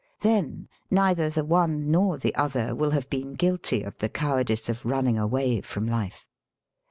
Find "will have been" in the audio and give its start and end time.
2.73-3.33